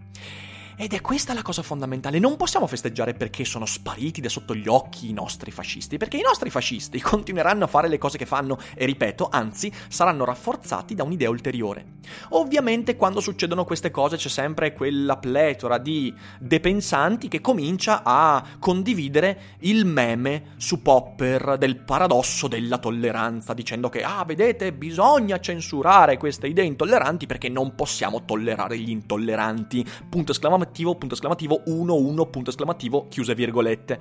Ed 0.75 0.95
è 0.95 1.01
questa 1.03 1.35
la 1.35 1.43
cosa 1.43 1.63
fondamentale. 1.63 2.19
Non 2.19 2.37
possiamo 2.37 2.67
festeggiare 2.67 3.13
perché 3.13 3.45
sono 3.45 3.67
spariti 3.67 4.23
da 4.23 4.31
sotto 4.31 4.55
gli 4.55 4.69
occhi 4.69 5.11
i 5.11 5.13
nostri 5.13 5.51
fascisti, 5.51 5.99
perché 5.99 6.17
i 6.17 6.23
nostri 6.23 6.49
fascisti 6.49 6.99
continueranno 7.01 7.65
a 7.65 7.69
fare 7.69 7.89
le 7.89 7.99
cose 7.99 8.17
che 8.17 8.25
fanno 8.25 8.59
e 8.75 8.87
ripeto, 8.87 9.29
anzi, 9.31 9.71
saranno 9.89 10.25
rafforzati 10.25 10.95
da 10.95 11.05
un'idea 11.05 11.29
ulteriore. 11.29 11.85
Ovviamente 12.31 12.97
quando 12.97 13.21
succedono 13.21 13.65
queste 13.65 13.91
cose 13.91 14.17
c'è 14.17 14.31
sempre 14.31 14.73
quella 14.73 15.19
pletora 15.19 15.77
di 15.77 16.13
depensanti 16.39 17.29
che 17.29 17.43
comincia 17.43 18.03
a 18.03 18.43
condividere 18.59 19.57
il 19.61 19.85
meme 19.85 20.55
su 20.57 20.81
Popper 20.81 21.59
del 21.59 21.77
paradosso 21.77 22.49
della 22.49 22.79
tolleranza, 22.79 23.53
dicendo 23.53 23.91
che, 23.91 24.03
ah, 24.03 24.25
vedete, 24.25 24.73
bisogna 24.73 25.39
censurare 25.39 26.17
queste 26.17 26.47
idee 26.47 26.65
intolleranti 26.65 27.27
perché 27.27 27.51
non 27.51 27.75
possiamo 27.75 28.25
tollerare 28.25 28.79
gli 28.79 28.91
intolleranti. 28.91 29.85
Punto 30.09 30.33
esclamativo 30.33 30.61
esclamativo, 30.63 30.95
punto 30.95 31.15
esclamativo, 31.15 31.63
1, 31.67 31.95
1, 31.95 32.27
punto 32.27 32.51
esclamativo, 32.51 33.09
chiuse 33.09 33.35
virgolette. 33.35 33.99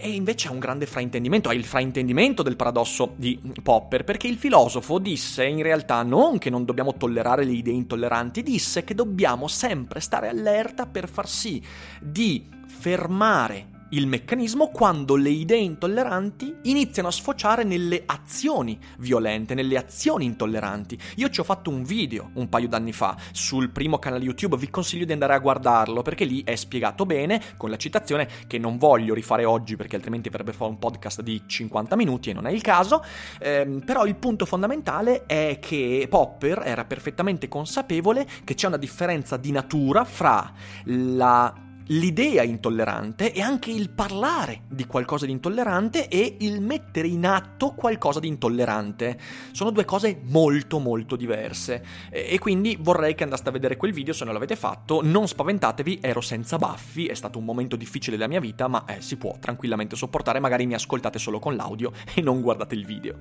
Eh, 0.00 0.08
e 0.08 0.10
invece 0.10 0.48
ha 0.48 0.52
un 0.52 0.58
grande 0.58 0.86
fraintendimento, 0.86 1.48
ha 1.48 1.54
il 1.54 1.64
fraintendimento 1.64 2.42
del 2.42 2.56
paradosso 2.56 3.14
di 3.16 3.40
Popper, 3.62 4.04
perché 4.04 4.28
il 4.28 4.36
filosofo 4.36 4.98
disse 4.98 5.44
in 5.44 5.62
realtà 5.62 6.02
non 6.02 6.38
che 6.38 6.50
non 6.50 6.64
dobbiamo 6.64 6.94
tollerare 6.94 7.44
le 7.44 7.52
idee 7.52 7.74
intolleranti, 7.74 8.42
disse 8.42 8.84
che 8.84 8.94
dobbiamo 8.94 9.48
sempre 9.48 10.00
stare 10.00 10.28
allerta 10.28 10.86
per 10.86 11.08
far 11.08 11.28
sì 11.28 11.62
di 12.00 12.46
fermare 12.66 13.71
il 13.92 14.06
meccanismo 14.06 14.68
quando 14.68 15.16
le 15.16 15.30
idee 15.30 15.58
intolleranti 15.58 16.56
iniziano 16.62 17.08
a 17.08 17.12
sfociare 17.12 17.62
nelle 17.64 18.02
azioni 18.06 18.78
violente, 18.98 19.54
nelle 19.54 19.76
azioni 19.76 20.24
intolleranti. 20.24 20.98
Io 21.16 21.28
ci 21.28 21.40
ho 21.40 21.44
fatto 21.44 21.70
un 21.70 21.82
video 21.82 22.30
un 22.34 22.48
paio 22.48 22.68
d'anni 22.68 22.92
fa 22.92 23.16
sul 23.32 23.70
primo 23.70 23.98
canale 23.98 24.24
YouTube, 24.24 24.56
vi 24.56 24.70
consiglio 24.70 25.04
di 25.04 25.12
andare 25.12 25.34
a 25.34 25.38
guardarlo 25.38 26.02
perché 26.02 26.24
lì 26.24 26.42
è 26.44 26.54
spiegato 26.56 27.04
bene 27.04 27.40
con 27.56 27.70
la 27.70 27.76
citazione 27.76 28.28
che 28.46 28.58
non 28.58 28.78
voglio 28.78 29.14
rifare 29.14 29.44
oggi 29.44 29.76
perché 29.76 29.96
altrimenti 29.96 30.30
verrebbe 30.30 30.52
fare 30.52 30.70
un 30.70 30.78
podcast 30.78 31.20
di 31.20 31.42
50 31.46 31.96
minuti 31.96 32.30
e 32.30 32.32
non 32.32 32.46
è 32.46 32.50
il 32.50 32.62
caso, 32.62 33.04
ehm, 33.40 33.80
però 33.84 34.06
il 34.06 34.16
punto 34.16 34.46
fondamentale 34.46 35.26
è 35.26 35.58
che 35.60 36.06
Popper 36.08 36.62
era 36.64 36.84
perfettamente 36.84 37.48
consapevole 37.48 38.26
che 38.44 38.54
c'è 38.54 38.66
una 38.66 38.78
differenza 38.78 39.36
di 39.36 39.50
natura 39.50 40.04
fra 40.04 40.50
la 40.84 41.70
l'idea 41.86 42.42
intollerante 42.42 43.32
e 43.32 43.40
anche 43.40 43.70
il 43.70 43.90
parlare 43.90 44.62
di 44.68 44.86
qualcosa 44.86 45.26
di 45.26 45.32
intollerante 45.32 46.08
e 46.08 46.36
il 46.40 46.60
mettere 46.60 47.08
in 47.08 47.26
atto 47.26 47.72
qualcosa 47.72 48.20
di 48.20 48.28
intollerante. 48.28 49.18
Sono 49.52 49.70
due 49.70 49.84
cose 49.84 50.20
molto 50.24 50.78
molto 50.78 51.16
diverse 51.16 51.84
e 52.10 52.38
quindi 52.38 52.76
vorrei 52.80 53.14
che 53.14 53.24
andaste 53.24 53.48
a 53.48 53.52
vedere 53.52 53.76
quel 53.76 53.92
video 53.92 54.12
se 54.12 54.24
non 54.24 54.34
l'avete 54.34 54.56
fatto. 54.56 55.00
Non 55.02 55.26
spaventatevi, 55.26 55.98
ero 56.00 56.20
senza 56.20 56.58
baffi, 56.58 57.06
è 57.06 57.14
stato 57.14 57.38
un 57.38 57.44
momento 57.44 57.76
difficile 57.76 58.16
della 58.16 58.28
mia 58.28 58.40
vita, 58.40 58.68
ma 58.68 58.84
eh, 58.86 59.00
si 59.00 59.16
può 59.16 59.36
tranquillamente 59.38 59.96
sopportare, 59.96 60.40
magari 60.40 60.66
mi 60.66 60.74
ascoltate 60.74 61.18
solo 61.18 61.38
con 61.38 61.56
l'audio 61.56 61.92
e 62.14 62.20
non 62.20 62.40
guardate 62.40 62.74
il 62.74 62.86
video. 62.86 63.16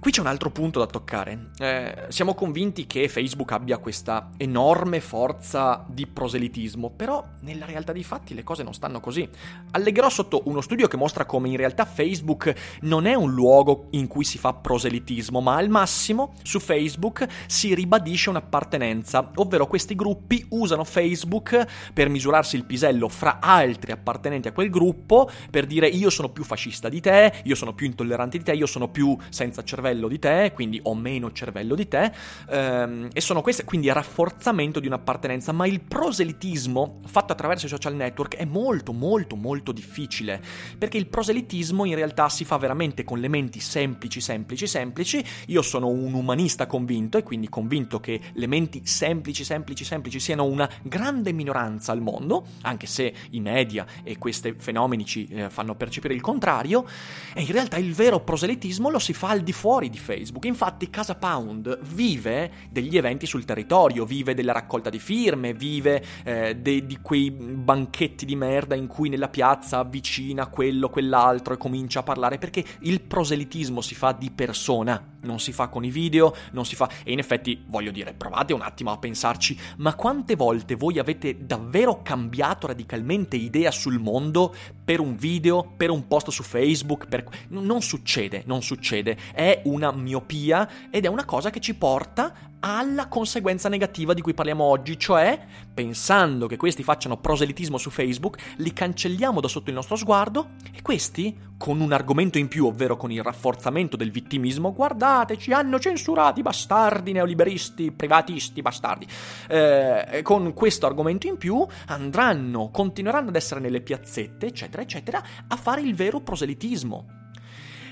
Qui 0.00 0.12
c'è 0.12 0.20
un 0.20 0.28
altro 0.28 0.50
punto 0.50 0.78
da 0.78 0.86
toccare. 0.86 1.50
Eh, 1.58 2.06
siamo 2.08 2.34
convinti 2.34 2.86
che 2.86 3.08
Facebook 3.08 3.50
abbia 3.50 3.78
questa 3.78 4.30
enorme 4.36 5.00
forza 5.00 5.84
di 5.88 6.06
proselitismo, 6.06 6.90
però 6.90 7.22
nella 7.40 7.66
realtà 7.66 7.92
dei 7.92 8.04
fatti 8.04 8.32
le 8.32 8.44
cose 8.44 8.62
non 8.62 8.72
stanno 8.72 9.00
così. 9.00 9.28
Allegherò 9.72 10.08
sotto 10.08 10.42
uno 10.44 10.60
studio 10.60 10.86
che 10.86 10.96
mostra 10.96 11.24
come 11.24 11.48
in 11.48 11.56
realtà 11.56 11.84
Facebook 11.84 12.78
non 12.82 13.06
è 13.06 13.14
un 13.14 13.32
luogo 13.32 13.88
in 13.90 14.06
cui 14.06 14.22
si 14.22 14.38
fa 14.38 14.54
proselitismo, 14.54 15.40
ma 15.40 15.56
al 15.56 15.68
massimo 15.68 16.34
su 16.42 16.60
Facebook 16.60 17.26
si 17.48 17.74
ribadisce 17.74 18.30
un'appartenenza, 18.30 19.32
ovvero 19.34 19.66
questi 19.66 19.96
gruppi 19.96 20.46
usano 20.50 20.84
Facebook 20.84 21.66
per 21.92 22.08
misurarsi 22.08 22.54
il 22.54 22.64
pisello 22.64 23.08
fra 23.08 23.40
altri 23.40 23.90
appartenenti 23.90 24.46
a 24.46 24.52
quel 24.52 24.70
gruppo, 24.70 25.28
per 25.50 25.66
dire 25.66 25.88
io 25.88 26.08
sono 26.08 26.28
più 26.28 26.44
fascista 26.44 26.88
di 26.88 27.00
te, 27.00 27.42
io 27.42 27.56
sono 27.56 27.74
più 27.74 27.86
intollerante 27.86 28.38
di 28.38 28.44
te, 28.44 28.52
io 28.52 28.66
sono 28.66 28.88
più 28.88 29.16
senza 29.28 29.64
cervello 29.64 29.86
cervello 29.88 30.08
di 30.08 30.18
te, 30.18 30.52
quindi 30.54 30.80
ho 30.82 30.94
meno 30.94 31.32
cervello 31.32 31.74
di 31.74 31.88
te, 31.88 32.12
ehm, 32.50 33.08
e 33.12 33.20
sono 33.20 33.40
queste, 33.40 33.64
quindi 33.64 33.90
rafforzamento 33.90 34.80
di 34.80 34.86
un'appartenenza, 34.86 35.52
ma 35.52 35.66
il 35.66 35.80
proselitismo 35.80 37.00
fatto 37.06 37.32
attraverso 37.32 37.66
i 37.66 37.68
social 37.68 37.94
network 37.94 38.36
è 38.36 38.44
molto 38.44 38.92
molto 38.92 39.36
molto 39.36 39.72
difficile, 39.72 40.40
perché 40.76 40.98
il 40.98 41.06
proselitismo 41.06 41.84
in 41.84 41.94
realtà 41.94 42.28
si 42.28 42.44
fa 42.44 42.56
veramente 42.58 43.04
con 43.04 43.18
le 43.18 43.28
menti 43.28 43.60
semplici, 43.60 44.20
semplici, 44.20 44.66
semplici, 44.66 45.24
io 45.46 45.62
sono 45.62 45.88
un 45.88 46.12
umanista 46.12 46.66
convinto 46.66 47.18
e 47.18 47.22
quindi 47.22 47.48
convinto 47.48 48.00
che 48.00 48.20
le 48.32 48.46
menti 48.46 48.82
semplici, 48.84 49.44
semplici, 49.44 49.84
semplici 49.84 50.20
siano 50.20 50.44
una 50.44 50.68
grande 50.82 51.32
minoranza 51.32 51.92
al 51.92 52.00
mondo, 52.00 52.44
anche 52.62 52.86
se 52.86 53.12
i 53.30 53.40
media 53.40 53.86
e 54.02 54.18
questi 54.18 54.54
fenomeni 54.58 55.04
ci 55.04 55.26
eh, 55.28 55.50
fanno 55.50 55.74
percepire 55.74 56.14
il 56.14 56.20
contrario, 56.20 56.84
e 57.32 57.42
in 57.42 57.52
realtà 57.52 57.78
il 57.78 57.94
vero 57.94 58.20
proselitismo 58.20 58.90
lo 58.90 58.98
si 58.98 59.12
fa 59.12 59.30
al 59.30 59.40
di 59.40 59.52
fuori 59.52 59.77
fuori 59.78 59.90
di 59.90 59.98
Facebook. 59.98 60.44
Infatti 60.44 60.90
Casa 60.90 61.14
Pound 61.14 61.78
vive 61.82 62.50
degli 62.68 62.96
eventi 62.96 63.26
sul 63.26 63.44
territorio, 63.44 64.04
vive 64.04 64.34
della 64.34 64.52
raccolta 64.52 64.90
di 64.90 64.98
firme, 64.98 65.54
vive 65.54 66.04
eh, 66.24 66.56
de- 66.56 66.84
di 66.84 66.98
quei 67.00 67.30
banchetti 67.30 68.26
di 68.26 68.34
merda 68.34 68.74
in 68.74 68.88
cui 68.88 69.08
nella 69.08 69.28
piazza 69.28 69.78
avvicina 69.78 70.48
quello, 70.48 70.88
quell'altro 70.88 71.54
e 71.54 71.56
comincia 71.56 72.00
a 72.00 72.02
parlare 72.02 72.38
perché 72.38 72.64
il 72.80 73.00
proselitismo 73.02 73.80
si 73.80 73.94
fa 73.94 74.10
di 74.10 74.32
persona, 74.32 75.00
non 75.22 75.40
si 75.40 75.52
fa 75.52 75.68
con 75.68 75.84
i 75.84 75.90
video, 75.90 76.34
non 76.52 76.64
si 76.64 76.76
fa... 76.76 76.88
E 77.02 77.12
in 77.12 77.18
effetti, 77.18 77.64
voglio 77.66 77.90
dire, 77.90 78.14
provate 78.14 78.52
un 78.52 78.62
attimo 78.62 78.92
a 78.92 78.98
pensarci, 78.98 79.58
ma 79.78 79.94
quante 79.94 80.36
volte 80.36 80.74
voi 80.74 80.98
avete 80.98 81.44
davvero 81.44 82.02
cambiato 82.02 82.66
radicalmente 82.66 83.36
idea 83.36 83.70
sul 83.70 83.98
mondo 83.98 84.54
per 84.84 85.00
un 85.00 85.16
video, 85.16 85.72
per 85.76 85.90
un 85.90 86.06
post 86.06 86.30
su 86.30 86.42
Facebook? 86.42 87.06
Per... 87.08 87.24
Non 87.48 87.82
succede, 87.82 88.42
non 88.46 88.62
succede. 88.62 89.16
È 89.32 89.62
una 89.64 89.92
miopia 89.92 90.88
ed 90.90 91.04
è 91.04 91.08
una 91.08 91.24
cosa 91.24 91.50
che 91.50 91.60
ci 91.60 91.74
porta 91.74 92.48
alla 92.60 93.06
conseguenza 93.08 93.68
negativa 93.68 94.14
di 94.14 94.20
cui 94.20 94.34
parliamo 94.34 94.64
oggi, 94.64 94.98
cioè 94.98 95.38
pensando 95.72 96.46
che 96.46 96.56
questi 96.56 96.82
facciano 96.82 97.18
proselitismo 97.18 97.78
su 97.78 97.90
Facebook, 97.90 98.54
li 98.56 98.72
cancelliamo 98.72 99.40
da 99.40 99.48
sotto 99.48 99.70
il 99.70 99.76
nostro 99.76 99.96
sguardo 99.96 100.50
e 100.72 100.82
questi, 100.82 101.36
con 101.58 101.80
un 101.80 101.92
argomento 101.92 102.38
in 102.38 102.46
più, 102.48 102.66
ovvero 102.66 102.96
con 102.96 103.10
il 103.10 103.22
rafforzamento 103.22 103.96
del 103.96 104.12
vittimismo, 104.12 104.72
guardate, 104.72 105.36
ci 105.36 105.52
hanno 105.52 105.78
censurati, 105.80 106.40
bastardi 106.40 107.12
neoliberisti, 107.12 107.90
privatisti, 107.90 108.62
bastardi. 108.62 109.06
Eh, 109.48 110.20
con 110.22 110.54
questo 110.54 110.86
argomento 110.86 111.26
in 111.26 111.36
più 111.36 111.66
andranno, 111.86 112.70
continueranno 112.70 113.28
ad 113.28 113.36
essere 113.36 113.60
nelle 113.60 113.80
piazzette, 113.80 114.46
eccetera, 114.46 114.82
eccetera, 114.82 115.22
a 115.46 115.56
fare 115.56 115.80
il 115.80 115.94
vero 115.94 116.20
proselitismo. 116.20 117.06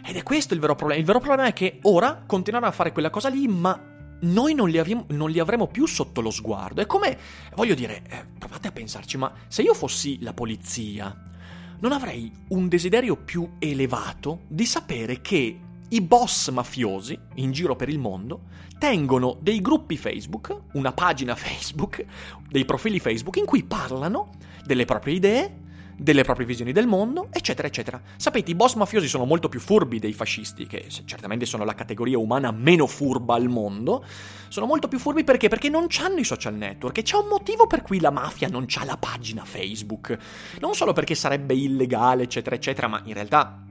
Ed 0.07 0.15
è 0.15 0.23
questo 0.23 0.55
il 0.55 0.61
vero 0.61 0.77
problema. 0.77 1.01
Il 1.01 1.07
vero 1.07 1.19
problema 1.19 1.49
è 1.49 1.53
che 1.53 1.81
ora 1.83 2.23
continueranno 2.25 2.71
a 2.71 2.75
fare 2.75 2.93
quella 2.93 3.11
cosa 3.11 3.29
lì, 3.29 3.49
ma 3.49 3.95
noi 4.21 4.55
non 4.55 4.69
li, 4.69 4.79
avremo, 4.79 5.07
non 5.09 5.29
li 5.29 5.41
avremo 5.41 5.67
più 5.67 5.87
sotto 5.87 6.21
lo 6.21 6.31
sguardo. 6.31 6.81
È 6.81 6.87
come, 6.87 7.19
voglio 7.57 7.75
dire, 7.75 8.03
eh, 8.09 8.25
provate 8.39 8.69
a 8.69 8.73
pensarci, 8.73 9.19
ma 9.19 9.33
se 9.49 9.63
io 9.63 9.75
fossi 9.75 10.23
la 10.23 10.33
polizia, 10.33 11.35
non 11.81 11.93
avrei 11.93 12.31
un 12.49 12.69
desiderio 12.69 13.17
più 13.17 13.55
elevato 13.59 14.41
di 14.49 14.65
sapere 14.67 15.21
che 15.21 15.59
i 15.89 16.01
boss 16.01 16.51
mafiosi 16.51 17.19
in 17.35 17.53
giro 17.53 17.77
per 17.77 17.89
il 17.89 17.99
mondo 17.99 18.43
tengono 18.79 19.37
dei 19.41 19.61
gruppi 19.61 19.97
Facebook, 19.97 20.63
una 20.73 20.93
pagina 20.93 21.35
Facebook, 21.37 22.05
dei 22.49 22.65
profili 22.65 22.99
Facebook 22.99 23.37
in 23.37 23.45
cui 23.45 23.63
parlano 23.63 24.31
delle 24.65 24.85
proprie 24.85 25.15
idee, 25.15 25.57
delle 25.97 26.25
proprie 26.25 26.47
visioni 26.47 26.73
del 26.73 26.87
mondo, 26.87 27.29
eccetera, 27.33 27.67
eccetera. 27.67 28.01
Sapete, 28.17 28.51
i 28.51 28.55
boss 28.55 28.75
mafiosi 28.75 29.09
sono 29.09 29.25
molto 29.25 29.49
più 29.49 29.61
furbi 29.61 29.99
dei 29.99 30.13
fascisti, 30.13 30.67
che 30.67 30.87
certamente 31.05 31.47
sono 31.47 31.65
la 31.65 31.75
categoria 31.75 32.19
umana 32.19 32.51
meno 32.51 32.87
furba 32.87 33.35
al 33.35 33.49
mondo. 33.49 34.05
Sono 34.49 34.67
molto 34.67 34.89
più 34.89 34.99
furbi 34.99 35.25
perché? 35.25 35.49
Perché 35.49 35.69
non 35.69 35.87
hanno 35.99 36.19
i 36.19 36.25
social 36.25 36.55
network 36.55 36.99
e 36.99 37.03
c'è 37.03 37.17
un 37.17 37.29
motivo 37.29 37.67
per 37.67 37.83
cui 37.83 38.01
la 38.01 38.11
mafia 38.11 38.49
non 38.49 38.67
ha 38.75 38.85
la 38.85 38.97
pagina 38.97 39.45
Facebook. 39.45 40.17
Non 40.61 40.75
solo 40.75 40.93
perché 40.93 41.15
sarebbe 41.15 41.55
illegale, 41.55 42.25
eccetera, 42.25 42.55
eccetera, 42.55 42.87
ma 42.89 43.01
in 43.05 43.15
realtà 43.15 43.66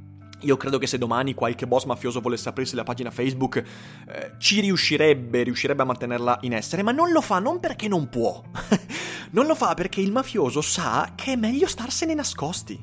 io 0.45 0.57
credo 0.57 0.77
che 0.77 0.87
se 0.87 0.97
domani 0.97 1.33
qualche 1.33 1.67
boss 1.67 1.85
mafioso 1.85 2.21
volesse 2.21 2.49
aprirsi 2.49 2.75
la 2.75 2.83
pagina 2.83 3.09
Facebook, 3.09 3.57
eh, 3.57 4.31
ci 4.37 4.61
riuscirebbe, 4.61 5.43
riuscirebbe 5.43 5.81
a 5.81 5.85
mantenerla 5.85 6.39
in 6.41 6.53
essere, 6.53 6.83
ma 6.83 6.91
non 6.91 7.11
lo 7.11 7.21
fa 7.21 7.39
non 7.39 7.59
perché 7.59 7.87
non 7.87 8.07
può. 8.09 8.43
non 9.31 9.47
lo 9.47 9.55
fa 9.55 9.73
perché 9.73 10.01
il 10.01 10.11
mafioso 10.11 10.61
sa 10.61 11.13
che 11.15 11.33
è 11.33 11.35
meglio 11.35 11.67
starsene 11.67 12.13
nascosti 12.13 12.81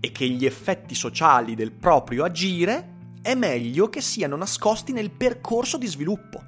e 0.00 0.12
che 0.12 0.26
gli 0.26 0.46
effetti 0.46 0.94
sociali 0.94 1.54
del 1.54 1.72
proprio 1.72 2.24
agire 2.24 2.92
è 3.22 3.34
meglio 3.34 3.88
che 3.88 4.00
siano 4.00 4.36
nascosti 4.36 4.92
nel 4.92 5.10
percorso 5.10 5.76
di 5.76 5.86
sviluppo. 5.86 6.42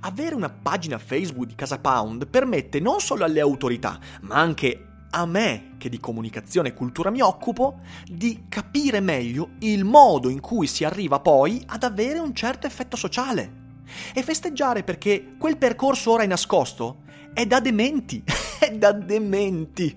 Avere 0.00 0.34
una 0.34 0.50
pagina 0.50 0.98
Facebook 0.98 1.48
di 1.48 1.54
Casa 1.54 1.78
Pound 1.78 2.28
permette 2.28 2.78
non 2.78 3.00
solo 3.00 3.24
alle 3.24 3.40
autorità, 3.40 3.98
ma 4.22 4.36
anche 4.36 4.95
a 5.16 5.24
me, 5.24 5.72
che 5.78 5.88
di 5.88 5.98
comunicazione 5.98 6.68
e 6.68 6.74
cultura 6.74 7.10
mi 7.10 7.22
occupo, 7.22 7.80
di 8.04 8.44
capire 8.48 9.00
meglio 9.00 9.50
il 9.60 9.84
modo 9.84 10.28
in 10.28 10.40
cui 10.40 10.66
si 10.66 10.84
arriva 10.84 11.20
poi 11.20 11.62
ad 11.66 11.84
avere 11.84 12.18
un 12.18 12.34
certo 12.34 12.66
effetto 12.66 12.96
sociale. 12.96 13.64
E 14.12 14.22
festeggiare 14.22 14.82
perché 14.82 15.36
quel 15.38 15.56
percorso 15.56 16.12
ora 16.12 16.22
è 16.22 16.26
nascosto 16.26 17.04
è 17.32 17.46
da 17.46 17.60
dementi, 17.60 18.22
è 18.60 18.70
da 18.72 18.92
dementi. 18.92 19.94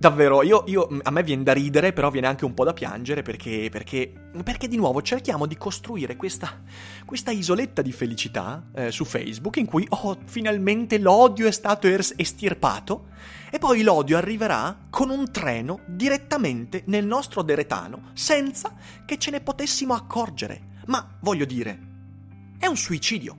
Davvero, 0.00 0.42
io, 0.42 0.64
io, 0.66 0.88
a 1.02 1.10
me 1.10 1.22
viene 1.22 1.42
da 1.42 1.52
ridere, 1.52 1.92
però 1.92 2.08
viene 2.08 2.26
anche 2.26 2.46
un 2.46 2.54
po' 2.54 2.64
da 2.64 2.72
piangere 2.72 3.20
perché, 3.20 3.68
perché, 3.70 4.10
perché 4.42 4.66
di 4.66 4.78
nuovo 4.78 5.02
cerchiamo 5.02 5.44
di 5.44 5.58
costruire 5.58 6.16
questa, 6.16 6.62
questa 7.04 7.32
isoletta 7.32 7.82
di 7.82 7.92
felicità 7.92 8.64
eh, 8.72 8.90
su 8.90 9.04
Facebook 9.04 9.58
in 9.58 9.66
cui, 9.66 9.86
oh, 9.90 10.16
finalmente 10.24 10.96
l'odio 10.96 11.46
è 11.46 11.50
stato 11.50 11.86
estirpato 11.86 13.08
e 13.50 13.58
poi 13.58 13.82
l'odio 13.82 14.16
arriverà 14.16 14.86
con 14.88 15.10
un 15.10 15.30
treno 15.30 15.80
direttamente 15.86 16.82
nel 16.86 17.04
nostro 17.04 17.42
deretano 17.42 18.12
senza 18.14 18.74
che 19.04 19.18
ce 19.18 19.30
ne 19.30 19.42
potessimo 19.42 19.92
accorgere. 19.92 20.78
Ma 20.86 21.18
voglio 21.20 21.44
dire, 21.44 21.78
è 22.58 22.64
un 22.64 22.76
suicidio. 22.78 23.36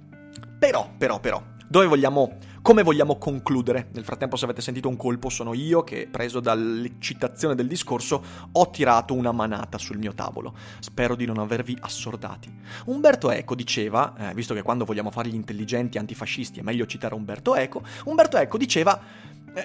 Però, 0.60 0.92
però, 0.96 1.20
però, 1.20 1.42
dove 1.68 1.88
vogliamo 1.88 2.38
come 2.62 2.84
vogliamo 2.84 3.18
concludere? 3.18 3.88
Nel 3.94 4.04
frattempo, 4.04 4.36
se 4.36 4.46
avete 4.46 4.62
sentito 4.62 4.88
un 4.88 4.96
colpo, 4.96 5.30
sono 5.30 5.54
io 5.56 5.84
che, 5.84 6.08
preso 6.10 6.40
dall'eccitazione 6.40 7.56
del 7.56 7.68
discorso, 7.68 8.24
ho 8.52 8.70
tirato 8.70 9.16
una 9.16 9.32
manata 9.32 9.80
sul 9.80 9.98
mio 9.98 10.14
tavolo. 10.14 10.54
Spero 10.80 11.16
di 11.16 11.26
non 11.26 11.40
avervi 11.40 11.76
assordati. 11.80 12.54
Umberto 12.86 13.32
Eco 13.32 13.56
diceva, 13.56 14.30
eh, 14.30 14.34
visto 14.36 14.54
che 14.54 14.62
quando 14.62 14.86
vogliamo 14.86 15.10
fare 15.10 15.30
gli 15.30 15.36
intelligenti 15.36 15.98
antifascisti 15.98 16.60
è 16.60 16.64
meglio 16.64 16.86
citare 16.86 17.16
Umberto 17.16 17.56
Eco, 17.56 17.82
Umberto 18.06 18.38
Eco 18.38 18.58
diceva 18.58 19.02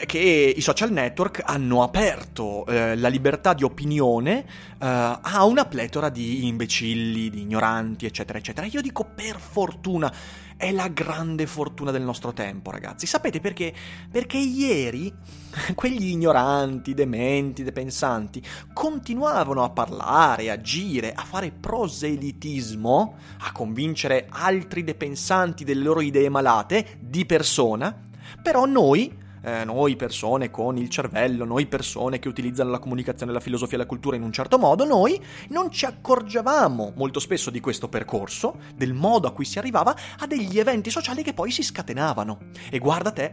che 0.06 0.54
i 0.56 0.60
social 0.60 0.90
network 0.90 1.42
hanno 1.44 1.82
aperto 1.82 2.66
eh, 2.66 2.96
la 2.96 3.08
libertà 3.08 3.54
di 3.54 3.62
opinione 3.62 4.38
eh, 4.38 4.46
a 4.78 5.44
una 5.44 5.64
pletora 5.64 6.08
di 6.08 6.46
imbecilli, 6.46 7.30
di 7.30 7.42
ignoranti, 7.42 8.04
eccetera, 8.04 8.38
eccetera. 8.38 8.66
Io 8.66 8.80
dico 8.80 9.04
per 9.04 9.38
fortuna 9.38 10.12
è 10.56 10.72
la 10.72 10.88
grande 10.88 11.46
fortuna 11.46 11.92
del 11.92 12.02
nostro 12.02 12.32
tempo, 12.32 12.70
ragazzi. 12.72 13.06
Sapete 13.06 13.40
perché? 13.40 13.72
Perché 14.10 14.38
ieri 14.38 15.12
quegli 15.76 16.08
ignoranti, 16.08 16.92
dementi, 16.92 17.62
depensanti 17.62 18.42
continuavano 18.72 19.62
a 19.62 19.70
parlare, 19.70 20.50
a 20.50 20.54
agire, 20.54 21.12
a 21.12 21.22
fare 21.22 21.52
proselitismo, 21.52 23.16
a 23.38 23.52
convincere 23.52 24.26
altri 24.30 24.82
depensanti 24.82 25.62
delle 25.62 25.84
loro 25.84 26.00
idee 26.00 26.28
malate 26.28 26.96
di 26.98 27.24
persona, 27.24 27.94
però 28.42 28.64
noi 28.64 29.24
eh, 29.46 29.64
noi 29.64 29.94
persone 29.94 30.50
con 30.50 30.76
il 30.76 30.88
cervello, 30.88 31.44
noi 31.44 31.66
persone 31.66 32.18
che 32.18 32.26
utilizzano 32.26 32.70
la 32.70 32.80
comunicazione, 32.80 33.30
la 33.30 33.38
filosofia 33.38 33.76
e 33.76 33.80
la 33.80 33.86
cultura 33.86 34.16
in 34.16 34.24
un 34.24 34.32
certo 34.32 34.58
modo, 34.58 34.84
noi 34.84 35.22
non 35.50 35.70
ci 35.70 35.84
accorgevamo 35.84 36.94
molto 36.96 37.20
spesso 37.20 37.50
di 37.50 37.60
questo 37.60 37.88
percorso, 37.88 38.58
del 38.74 38.92
modo 38.92 39.28
a 39.28 39.32
cui 39.32 39.44
si 39.44 39.60
arrivava 39.60 39.94
a 40.18 40.26
degli 40.26 40.58
eventi 40.58 40.90
sociali 40.90 41.22
che 41.22 41.32
poi 41.32 41.52
si 41.52 41.62
scatenavano. 41.62 42.38
E 42.70 42.78
guarda 42.80 43.12
te, 43.12 43.32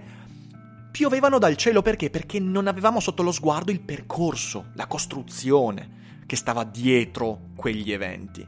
piovevano 0.92 1.40
dal 1.40 1.58
cielo 1.58 1.82
perché? 1.82 2.12
Perché 2.12 2.40
non 2.40 2.68
avevamo 2.68 3.00
sotto 3.00 3.24
lo 3.24 3.32
sguardo 3.32 3.72
il 3.72 3.82
percorso, 3.82 4.66
la 4.76 4.86
costruzione 4.86 6.22
che 6.28 6.36
stava 6.36 6.64
dietro 6.64 7.50
quegli 7.56 7.92
eventi. 7.92 8.48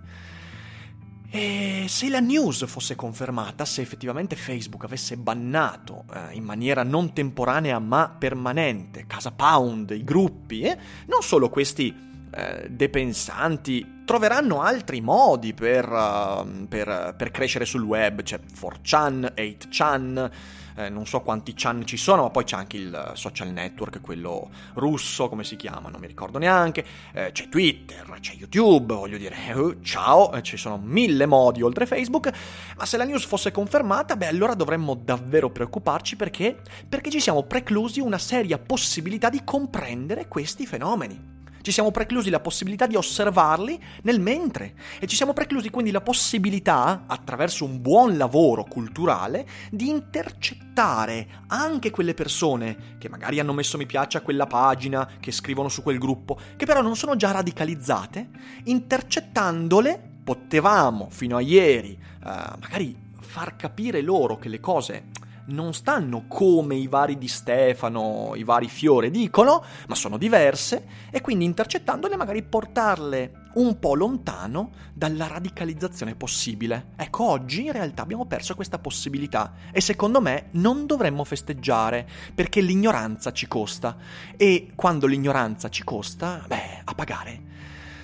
E 1.38 1.88
se 1.90 2.08
la 2.08 2.22
news 2.22 2.66
fosse 2.66 2.96
confermata, 2.96 3.66
se 3.66 3.82
effettivamente 3.82 4.38
Facebook 4.38 4.86
avesse 4.86 5.18
bannato 5.18 6.06
eh, 6.14 6.34
in 6.34 6.46
maniera 6.46 6.82
non 6.84 7.12
temporanea 7.12 7.78
ma 7.78 8.08
permanente 8.18 9.04
Casa 9.06 9.32
Pound, 9.32 9.90
i 9.90 10.06
gruppi, 10.06 10.62
eh, 10.62 10.78
non 11.08 11.22
solo 11.22 11.50
questi 11.50 12.05
eh, 12.36 12.68
depensanti 12.70 14.04
troveranno 14.06 14.62
altri 14.62 15.02
modi 15.02 15.54
per, 15.54 15.90
uh, 15.90 16.68
per, 16.68 17.16
per 17.18 17.32
crescere 17.32 17.66
sul 17.66 17.82
web, 17.82 18.22
c'è 18.22 18.40
4chan, 18.40 19.34
8chan, 19.36 20.32
eh, 20.76 20.90
non 20.90 21.06
so 21.06 21.22
quanti 21.22 21.54
chan 21.56 21.86
ci 21.86 21.98
sono, 21.98 22.24
ma 22.24 22.30
poi 22.30 22.44
c'è 22.44 22.56
anche 22.56 22.78
il 22.78 23.12
social 23.14 23.50
network, 23.50 24.02
quello 24.02 24.50
russo, 24.74 25.30
come 25.30 25.44
si 25.44 25.56
chiama, 25.56 25.90
non 25.90 26.00
mi 26.00 26.08
ricordo 26.08 26.38
neanche, 26.38 26.86
eh, 27.14 27.32
c'è 27.32 27.48
Twitter, 27.50 28.06
c'è 28.20 28.34
YouTube, 28.34 28.94
voglio 28.94 29.18
dire, 29.18 29.36
eh, 29.48 29.78
ciao, 29.82 30.34
eh, 30.34 30.44
ci 30.44 30.58
sono 30.58 30.78
mille 30.78 31.26
modi 31.26 31.62
oltre 31.62 31.86
Facebook, 31.86 32.32
ma 32.78 32.86
se 32.86 32.98
la 32.98 33.06
news 33.06 33.26
fosse 33.26 33.52
confermata, 33.52 34.16
beh 34.16 34.28
allora 34.28 34.54
dovremmo 34.54 34.94
davvero 34.94 35.50
preoccuparci 35.50 36.16
perché? 36.16 36.62
Perché 36.88 37.10
ci 37.10 37.20
siamo 37.20 37.44
preclusi 37.44 38.02
una 38.02 38.18
seria 38.18 38.58
possibilità 38.58 39.30
di 39.30 39.44
comprendere 39.44 40.28
questi 40.28 40.66
fenomeni. 40.66 41.35
Ci 41.66 41.72
siamo 41.72 41.90
preclusi 41.90 42.30
la 42.30 42.40
possibilità 42.40 42.86
di 42.86 42.96
osservarli 42.96 43.82
nel 44.04 44.20
mentre. 44.20 44.76
E 45.00 45.08
ci 45.08 45.16
siamo 45.16 45.34
preclusi 45.34 45.72
quindi 45.72 45.90
la 45.90 46.00
possibilità, 46.00 47.06
attraverso 47.08 47.66
un 47.66 47.82
buon 47.82 48.18
lavoro 48.18 48.66
culturale, 48.66 49.48
di 49.72 49.90
intercettare 49.90 51.28
anche 51.48 51.90
quelle 51.90 52.14
persone 52.14 52.98
che 53.00 53.10
magari 53.10 53.40
hanno 53.40 53.52
messo 53.52 53.80
mi 53.80 53.88
piace 53.88 54.20
a 54.20 54.22
quella 54.22 54.46
pagina, 54.46 55.10
che 55.20 55.32
scrivono 55.32 55.68
su 55.68 55.82
quel 55.82 55.98
gruppo, 55.98 56.38
che 56.56 56.68
però 56.68 56.84
non 56.84 56.96
sono 56.96 57.16
già 57.16 57.32
radicalizzate, 57.32 58.30
intercettandole 58.66 60.00
potevamo 60.24 61.08
fino 61.10 61.36
a 61.36 61.42
ieri 61.42 61.98
uh, 62.00 62.60
magari 62.60 62.96
far 63.20 63.56
capire 63.56 64.02
loro 64.02 64.38
che 64.38 64.50
le 64.50 64.60
cose 64.60 65.06
non 65.48 65.74
stanno 65.74 66.26
come 66.28 66.76
i 66.76 66.88
vari 66.88 67.18
di 67.18 67.28
Stefano, 67.28 68.34
i 68.36 68.44
vari 68.44 68.68
Fiore 68.68 69.10
dicono, 69.10 69.64
ma 69.88 69.96
sono 69.96 70.18
diverse 70.18 70.88
e 71.12 71.22
quindi 71.22 71.46
intercettandole 71.46 72.16
magari 72.16 72.44
portarle 72.44 73.44
un 73.56 73.80
po' 73.80 73.96
lontano 73.96 74.72
dalla 74.94 75.28
radicalizzazione 75.28 76.16
possibile. 76.16 76.94
Ecco, 76.96 77.30
oggi 77.30 77.66
in 77.66 77.72
realtà 77.72 78.02
abbiamo 78.02 78.26
perso 78.26 78.56
questa 78.56 78.80
possibilità 78.80 79.54
e 79.72 79.82
secondo 79.82 80.22
me 80.22 80.50
non 80.52 80.86
dovremmo 80.86 81.24
festeggiare 81.24 82.08
perché 82.34 82.62
l'ignoranza 82.62 83.32
ci 83.32 83.48
costa 83.48 83.96
e 84.36 84.72
quando 84.76 85.08
l'ignoranza 85.08 85.70
ci 85.70 85.84
costa, 85.84 86.44
beh, 86.48 86.82
a 86.84 86.94
pagare 86.94 87.44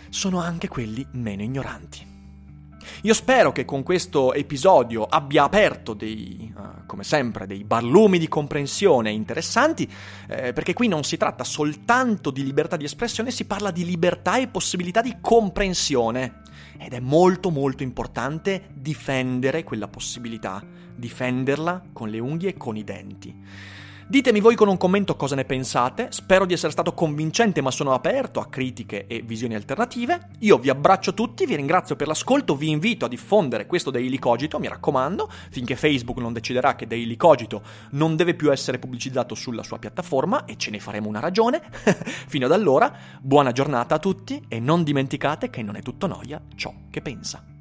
sono 0.09 0.39
anche 0.41 0.67
quelli 0.67 1.05
meno 1.11 1.41
ignoranti. 1.41 2.10
Io 3.03 3.15
spero 3.15 3.51
che 3.51 3.65
con 3.65 3.81
questo 3.81 4.31
episodio 4.31 5.05
abbia 5.05 5.43
aperto 5.43 5.95
dei, 5.95 6.53
uh, 6.55 6.85
come 6.85 7.03
sempre, 7.03 7.47
dei 7.47 7.63
barlumi 7.63 8.19
di 8.19 8.27
comprensione 8.27 9.09
interessanti, 9.09 9.91
eh, 10.27 10.53
perché 10.53 10.73
qui 10.73 10.87
non 10.87 11.03
si 11.03 11.17
tratta 11.17 11.43
soltanto 11.43 12.29
di 12.29 12.43
libertà 12.43 12.77
di 12.77 12.85
espressione, 12.85 13.31
si 13.31 13.45
parla 13.45 13.71
di 13.71 13.85
libertà 13.85 14.37
e 14.37 14.49
possibilità 14.49 15.01
di 15.01 15.17
comprensione. 15.19 16.41
Ed 16.77 16.93
è 16.93 16.99
molto 16.99 17.49
molto 17.49 17.81
importante 17.81 18.69
difendere 18.71 19.63
quella 19.63 19.87
possibilità, 19.87 20.63
difenderla 20.95 21.81
con 21.93 22.09
le 22.09 22.19
unghie 22.19 22.49
e 22.49 22.57
con 22.57 22.77
i 22.77 22.83
denti. 22.83 23.35
Ditemi 24.11 24.41
voi 24.41 24.55
con 24.55 24.67
un 24.67 24.75
commento 24.75 25.15
cosa 25.15 25.35
ne 25.35 25.45
pensate, 25.45 26.07
spero 26.09 26.45
di 26.45 26.51
essere 26.51 26.73
stato 26.73 26.93
convincente 26.93 27.61
ma 27.61 27.71
sono 27.71 27.93
aperto 27.93 28.41
a 28.41 28.49
critiche 28.49 29.07
e 29.07 29.21
visioni 29.21 29.55
alternative. 29.55 30.31
Io 30.39 30.57
vi 30.57 30.67
abbraccio 30.67 31.13
tutti, 31.13 31.45
vi 31.45 31.55
ringrazio 31.55 31.95
per 31.95 32.07
l'ascolto, 32.07 32.57
vi 32.57 32.71
invito 32.71 33.05
a 33.05 33.07
diffondere 33.07 33.65
questo 33.65 33.89
Daily 33.89 34.19
Cogito, 34.19 34.59
mi 34.59 34.67
raccomando, 34.67 35.31
finché 35.49 35.77
Facebook 35.77 36.17
non 36.17 36.33
deciderà 36.33 36.75
che 36.75 36.87
Daily 36.87 37.15
Cogito 37.15 37.61
non 37.91 38.17
deve 38.17 38.33
più 38.33 38.51
essere 38.51 38.79
pubblicizzato 38.79 39.33
sulla 39.33 39.63
sua 39.63 39.79
piattaforma 39.79 40.43
e 40.43 40.57
ce 40.57 40.71
ne 40.71 40.81
faremo 40.81 41.07
una 41.07 41.21
ragione. 41.21 41.61
Fino 42.27 42.47
ad 42.47 42.51
allora, 42.51 42.93
buona 43.21 43.53
giornata 43.53 43.95
a 43.95 43.99
tutti 43.99 44.43
e 44.49 44.59
non 44.59 44.83
dimenticate 44.83 45.49
che 45.49 45.63
non 45.63 45.77
è 45.77 45.81
tutto 45.81 46.07
noia 46.07 46.41
ciò 46.55 46.73
che 46.89 47.01
pensa. 47.01 47.60